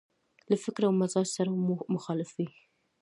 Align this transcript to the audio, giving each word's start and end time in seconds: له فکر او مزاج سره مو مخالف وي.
له 0.49 0.55
فکر 0.63 0.81
او 0.87 0.93
مزاج 1.01 1.27
سره 1.37 1.49
مو 1.65 1.75
مخالف 1.95 2.29
وي. 2.37 2.47